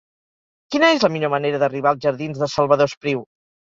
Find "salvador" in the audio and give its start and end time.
2.59-2.95